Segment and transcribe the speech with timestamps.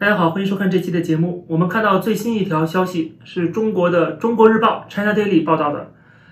[0.00, 1.44] 大家好，欢迎收看这期的节目。
[1.48, 5.90] 我们看到最新一条消息是中国的《中国日报》China Daily 报道的。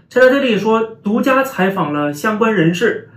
[0.08, 3.10] China Daily 说，独家采访了相关人士，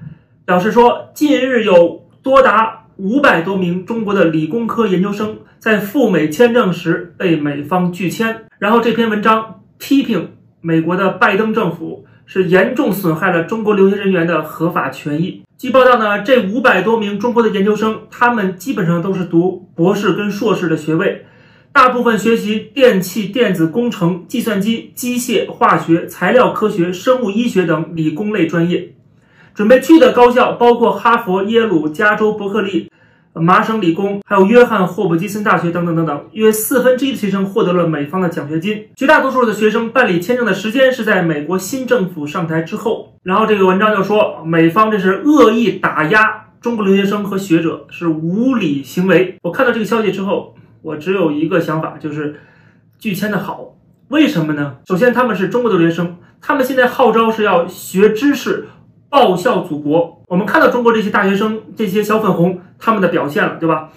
[0.46, 8.46] 表示说，近日有多达五百多名中国的理工科研究生在赴美签证时被美方拒签。
[8.58, 10.31] 然后这篇文章批评
[10.62, 15.44] 美国的拜登政府是严重损害了中国留学人员的合法权益。
[15.60, 21.25] 据报道呢，这五百多名中国的研究生，他们基本上都是读博士跟硕士的学位，
[21.73, 28.93] 大部分学习电气电子工程、计算机、机械、化学、材料科学、生物医学等理工类专业。
[29.53, 32.89] 准备去的高校包括哈佛、耶鲁、加州伯克利、
[33.33, 36.25] 麻省理工，还有约翰霍普金森大学等等等等。
[36.33, 38.87] 约四分之一的学生获得了美方的奖学金。
[38.95, 43.13] 绝大多数的学生办理签证的时间是在美国新政府上台之后。
[43.23, 49.37] 然后这个文章就说，美方这是恶意打压中国留学生和学者，是无理行为。
[49.43, 52.39] 我看到这个消息之后，我只有一个想法，就是
[52.98, 53.75] 拒签的好。
[54.09, 54.77] 为什么呢？
[54.87, 58.67] 首先他们是中国的留学生，他们现在号召是要学知识。
[59.11, 63.90] 报效祖国，我们看到中国这些大学生、这些小粉红他们的表现了，对吧？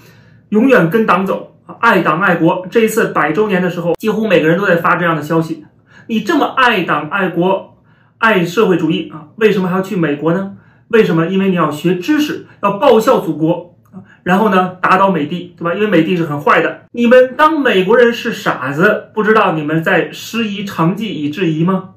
[0.49, 2.67] 永远跟党走，爱党爱国。
[2.71, 5.67] 这一次百周年的时候，几乎每个人都在发这样的消息。
[6.07, 7.77] 你这么爱党爱国、
[8.17, 10.57] 爱社会主义啊，为什么还要去美国呢？
[10.89, 11.27] 为什么？
[11.27, 13.79] 因为你要学知识，要报效祖国，
[14.23, 15.75] 然后呢，打倒美帝，对吧？
[15.75, 16.87] 因为美帝是很坏的。
[16.93, 21.91] 你们当美国人是傻子，不知道你们在师夷长技以制夷吗？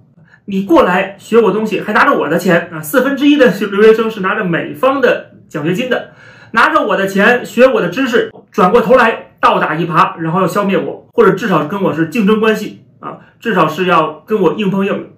[0.45, 2.81] 你过来学我东西，还拿着我的钱啊！
[2.81, 6.11] 四分之一的留学生是拿着美方的奖学金的，
[6.51, 15.11] 拿着我的钱学我的知识，转过头来倒打一耙，然后要消灭我，或者至少跟我是竞争关系啊，至少是要跟我硬碰硬。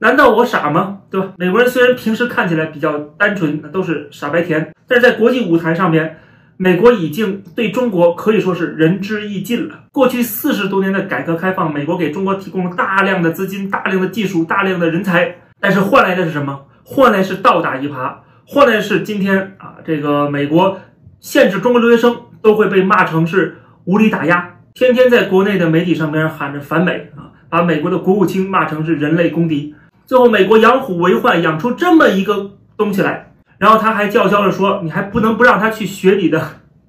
[0.00, 0.98] 难道我傻吗？
[1.10, 1.32] 对吧？
[1.36, 6.18] 美国人虽然平时看起来比较单纯，都是傻白甜，但是在国际舞台上面。
[6.62, 9.84] 美国已经对中国可以说是仁至义尽了。
[9.92, 16.60] 过去四十多年的改革开放，美国给中国提供了大量的资金、大量的技术、大量的人才，但是换来的是什么？
[16.84, 20.78] 换来是倒打一耙，换来是今天啊，这个美国
[21.20, 23.56] 限制中国留学生都会被骂成是
[23.86, 29.74] 无理打压，天天在国内的媒体上边喊着反美啊，把美国的国务卿骂成是人类公敌。
[30.04, 33.29] 最后，美国养虎为患，养出这么一个东西来。
[33.60, 36.42] 然后他还叫嚣着说：“你还不能不让他去学你的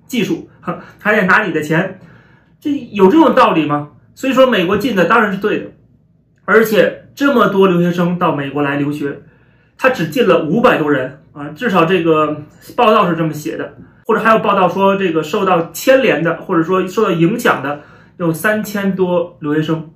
[0.08, 0.50] 技术，
[1.02, 2.00] 他得拿你的钱，
[2.62, 5.66] 这有这种道理吗？”所以说，美国进的当然是对的，
[6.46, 9.22] 而且这么多留学生到美国来留学，
[9.78, 12.38] 他只进了五百多人啊，至少这个
[12.78, 13.74] 报道是这么写的，
[14.06, 17.82] 或者还有报道说这个受到牵连的，或者说受到影响的
[18.16, 19.92] 有三千多留学生，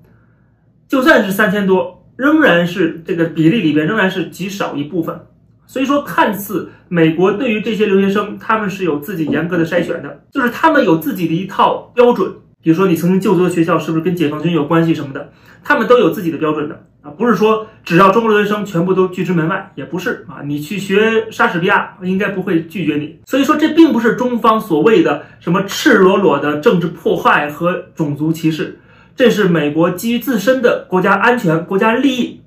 [0.90, 5.28] 就算是三千多，仍然是这个比例里边仍然是极少一部分。
[5.68, 12.31] 所以说，看似美国对于这些留学生，他们是有自己严格的筛选的，就是他们有自己的一套标准。
[12.62, 15.31] 比如说，你曾经就读的学校是不是跟解放军有关系什么的，
[15.64, 20.42] 他们都有自己的标准的啊，不是说只要中国留学生全部都拒之门外，也不是啊。
[20.44, 23.20] 你去学莎士比亚，应该不会拒绝你。
[23.26, 28.80] 所以说，这并不是中方所谓的什么赤裸裸的政治迫害和种族歧视，
[29.16, 32.42] 这是美国基于自身的国家安全、国家利益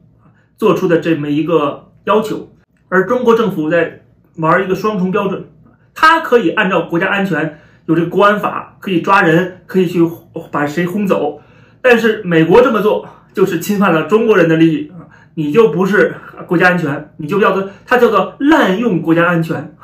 [0.56, 2.50] 做出的这么一个要求。
[2.88, 4.02] 而中国政府在
[4.36, 5.44] 玩一个双重标准，
[5.94, 10.00] 它可以按照国家安全有这国安法，可以抓人，可以去
[10.50, 11.40] 把谁轰走。
[11.82, 15.06] 但是美国这么做就是侵犯了中国人的利益啊！
[15.34, 16.14] 你就不是
[16.46, 19.74] 国家安全，你就叫做它叫做滥用国家安全。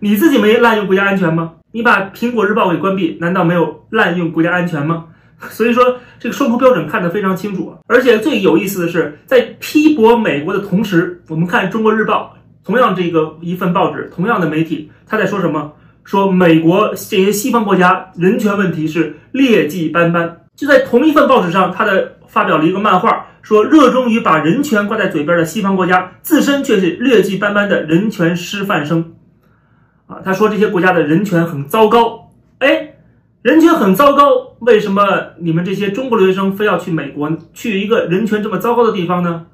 [0.00, 1.54] 你自己没滥用国家安全吗？
[1.72, 5.06] 你把苹果日报给关闭，难道没有滥用国家安全吗？
[5.50, 7.78] 所以说这个双重标准看得非常清楚啊！
[7.86, 12.35] 而且最有意思的是，在批驳美国的同时，我们看中国日报。
[12.66, 15.72] 同样，这个一份报纸，同样的媒体，他在说什么？
[16.02, 20.40] 说美国这些西方国家人权问题是劣迹斑斑。
[20.56, 29.14] 就在同一份报纸上，他的发表了一个漫画，说热衷于把人权挂在嘴边的西方国家，自身却是劣迹斑斑的人权师范生。
[30.08, 32.32] 啊，他说这些国家的人权很糟糕。
[32.58, 32.94] 哎，
[33.42, 35.02] 人权很糟糕，为什么
[35.38, 39.46] 你们这些中国留学生非要去美国，去一个人权这么糟糕的地方呢？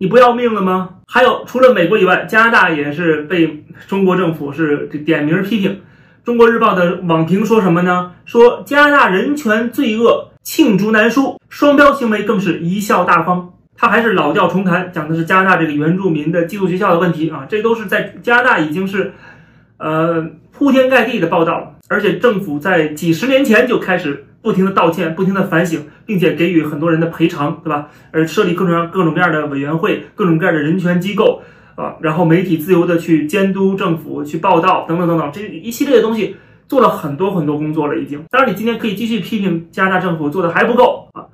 [0.00, 0.90] 你不要命了吗？
[1.06, 5.80] 还有，除了美国以外，加拿大也是被中国政府是点名批评。
[6.24, 8.12] 中国日报的网评说什么呢？
[8.24, 13.52] 说加拿大人权罪恶罄竹难书，双标行为更是贻笑大方。
[13.76, 19.12] 他还是老调重弹，讲的是加拿大这个原住民的寄宿学校的问题啊，这都是在加拿大已经是，
[19.78, 24.26] 呃，铺天盖地的报道，而且政府在几十年前就开始。
[24.40, 27.88] 不停的道歉，不停的反省，并且给予很多人的赔偿，对吧？
[28.12, 31.42] 而设立各种各种各样的委员会，各种各样的人权机构
[31.74, 36.36] 啊，然后媒体自由的去监督政府、去报道等等等等，这一系列的东西，
[36.68, 38.24] 做了很多很多工作了，已经。
[38.30, 41.26] 当然，你今天可以继续批评加拿大政府做的还不够啊。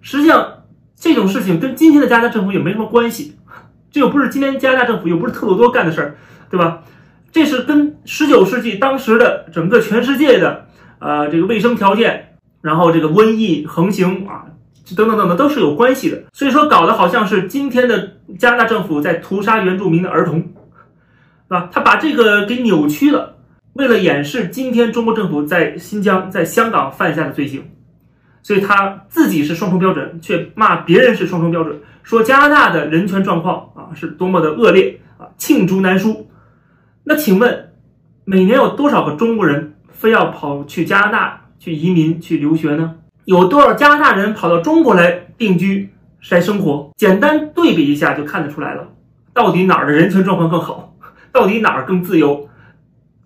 [0.00, 0.64] 实际上，
[0.96, 3.36] 这种事情跟今天的加拿大政府也没什么关系，
[3.90, 6.16] 这又不是今天加拿大政府，又不是特鲁多干的事儿，
[6.50, 6.82] 对吧？
[7.32, 10.66] 这是跟十九世纪当时的整个全世界的
[10.98, 12.29] 呃这个卫生条件，
[12.60, 14.44] 然后这个瘟疫横行啊，
[14.96, 16.22] 等等等等都是有关系的。
[16.32, 20.44] 所以说，搞得好像是今天的加拿大政府在屠杀原住民的儿童，是
[21.48, 21.68] 吧？
[21.72, 23.34] 他把这个给扭曲了，
[23.72, 27.62] 为了掩饰今天中国政府在新疆、在香港犯下的罪行，
[28.42, 36.28] 所以他自己是双重标准，却骂别人是双重标准，说加拿大的人权状况啊是多么的恶劣啊，罄竹难书。
[37.02, 37.72] 那请问，
[38.24, 42.96] 每年有多少个中国人非要跑去加拿大去移民去留学呢？
[43.26, 45.90] 有多少加拿大人跑到中国来定居
[46.30, 46.90] 来生活？
[46.96, 48.88] 简单对比一下就看得出来了，
[49.34, 50.96] 到底哪儿的人权状况更好？
[51.30, 52.48] 到底哪儿更自由？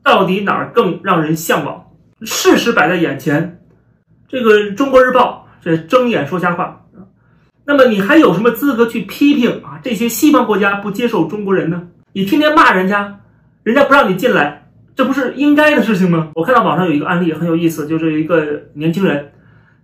[0.02, 1.86] 到底哪儿更让人向往？
[2.22, 3.60] 事实摆在眼前，
[4.28, 6.84] 这个《中国日报》这睁眼说瞎话
[7.64, 9.80] 那么你还有什么资格去批评啊？
[9.82, 11.88] 这些西方国家不接受中国人呢？
[12.12, 13.20] 你天天骂人家。
[13.62, 14.63] 人家不让你进来，
[14.96, 16.28] 这不是应该的事情吗？
[16.34, 19.32] 我看到网上有一个案例很有意思，就是一个年轻人，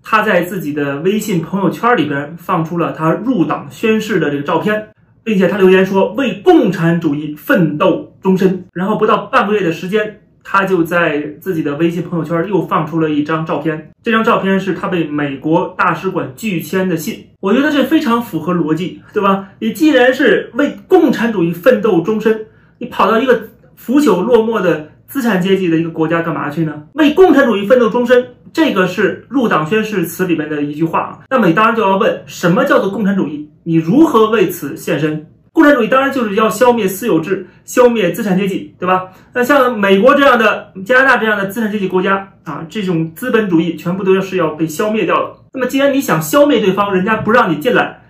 [0.05, 4.89] 他在自己的微信朋友圈里边放出了他入党宣誓的这个照片，
[5.25, 8.65] 并且他留言说为共产主义奋斗终身。
[8.73, 17.27] 然后不到半个月的时间，他就在自己的微信朋友圈又放出了一张照片，这张照片是他被美国大使馆拒签的信。
[17.41, 19.49] 我觉得这非常符合逻辑，对吧？
[19.59, 22.47] 你既然是为共产主义奋斗终身，
[22.79, 23.43] 你跑到一个。
[23.83, 26.73] 腐朽落寞的资产阶级的一个国家干嘛去呢？
[26.93, 31.19] 为共产主义奋斗终身，这个是入党宣誓词里面的一句话啊。
[31.29, 33.51] 那么你当然就要问，什么叫做共产主义？
[33.65, 35.27] 你如何为此献身？
[35.53, 39.09] 共产主义当然就是要消灭私有制，消灭资产阶级，对吧？
[39.35, 45.35] 那像美国这样的、加拿大这样的资产阶级国家啊，这种资本主义全部都要是要被消灭掉的。
[45.53, 48.01] 那么既然你想消灭对方，人家不让你进来，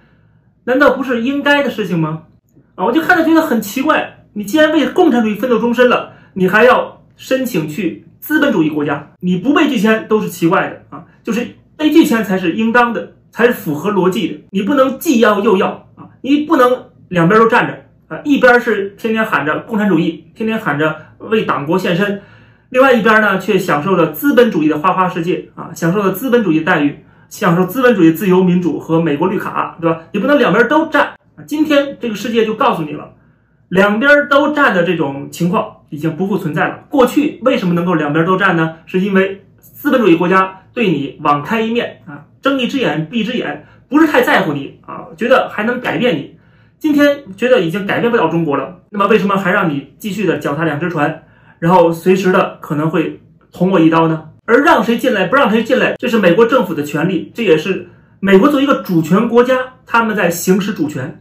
[0.65, 2.25] 难道不是应该的事情吗？
[2.75, 4.19] 啊，我就看着觉得很奇怪。
[4.35, 9.07] 你既然为共产主义奋斗终身了，你还要申请去资本主义国家？
[9.21, 11.05] 你不被拒签都是奇怪的啊！
[11.23, 11.47] 就是
[11.77, 14.41] 被拒签才是应当的，才是符合逻辑的。
[14.51, 16.09] 你不能既要又要啊！
[16.21, 18.21] 你不能两边都站着啊！
[18.25, 22.23] 一边是天天喊着共产主义，天天喊着为党国献身，
[22.69, 30.01] 另外一边呢却享受着资本主义的花花世界啊，享受着资本主义待遇，享受资本主义自由民主和美国绿卡，对吧？
[30.13, 31.07] 你不能两边都站
[31.37, 31.45] 啊！
[31.47, 33.13] 今天这个世界就告诉你了。
[33.69, 36.85] 两边都站的这种情况已经不复存在了。
[36.89, 38.77] 过去为什么能够两边都站呢？
[38.87, 46.35] 是因为资本主义国家对你网开一面啊，睁一只眼闭一只眼，不是太在乎你啊，觉得还能改变你。
[46.79, 51.23] 今天觉得已经改变不了中国了，那么为什么还让你继续的脚踏两只船，
[51.59, 53.21] 然后随时的可能会
[53.53, 54.29] 捅我一刀呢？
[54.47, 57.89] 而让谁进来不让谁进来，这是美国政府的权利，这也是
[58.19, 59.55] 美国作为一个主权国家，
[59.85, 61.21] 他们在行使主权。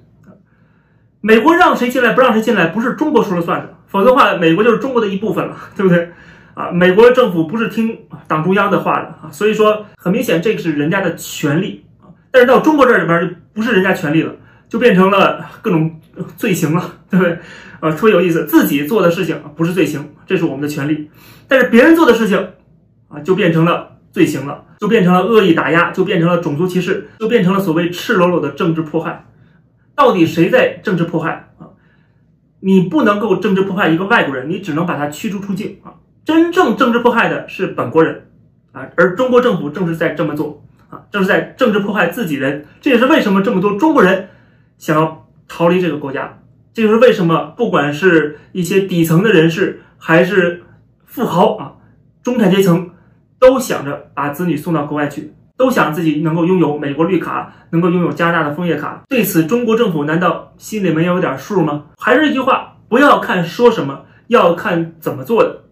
[1.21, 6.09] 美国让谁进来不让谁进来，不是中国说了算的，否则的话，美国就是中国的一部分了， 对不对？
[6.53, 7.97] 啊，美国政府不是听
[8.27, 12.07] 党中央的话的啊，所以说很明显，这个是人家的权利啊。
[12.31, 14.33] 但是到中国这里边就不是人家权利了，
[14.68, 16.00] 就变成了各种
[16.38, 17.38] 罪行了， 对不对？
[17.80, 21.07] 啊，特别有意思，自己做的事情不是罪行，这是我们的权利；
[21.47, 22.38] 但是别人做的事情
[23.07, 29.25] 啊，就变成了罪行了，就变成了恶意打压，就变成了种族歧视，就变成了所谓赤裸裸的政治迫害。
[29.95, 31.48] 到底谁在政治迫害？
[32.61, 35.94] 你不能够政治迫害一个外国人，你只能把他驱逐出境啊！
[36.25, 38.28] 真正政治迫害的是本国人
[38.71, 42.66] 啊，而中国政府正是在这么做啊，正是在政治迫害自己人。
[42.81, 44.30] 这也是为什么这么多中国人
[44.78, 46.39] 想要逃离这个国家。
[46.73, 50.63] 这就是为什么不管是一些底层的人士，还是
[51.06, 51.73] 富豪啊，
[52.21, 52.92] 中产阶层，
[53.39, 55.33] 都想着把子女送到国外去。
[55.59, 59.04] 都想自己能够拥有美国绿卡，能够拥有加拿大的枫叶卡。
[59.09, 61.83] 对此，中国政府难道心里没有点数吗？
[61.97, 65.63] 还是一句话，不要看说什么，要看怎么做的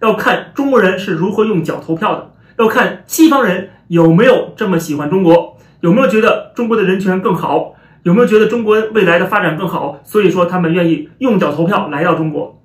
[0.00, 12.60] 要看中国人是如何用脚投票的，要看西方人有没有这么喜欢中国，有没有觉得中国的人权更好，有没有觉得中国未来的发展更好，所以说他们愿意用脚投票来到中国。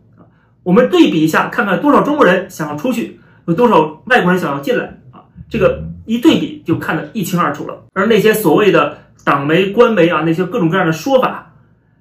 [0.64, 5.22] 我们对比一下，看看多少中国人想要出去，有多少外国人想要进来啊？
[5.48, 5.93] 这个。
[6.06, 11.54] 一对比就看得一清二楚了，而那些所谓的党媒、官媒啊，那些各种各样的说法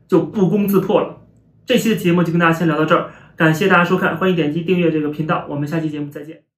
[0.08, 1.16] 就不攻自破了。
[1.64, 6.51] 这期的节目就跟大家先聊到这儿，感谢大家收看，欢迎点击订阅这个频道，我们下期节目再见。